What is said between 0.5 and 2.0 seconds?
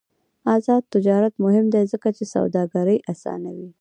آزاد تجارت مهم دی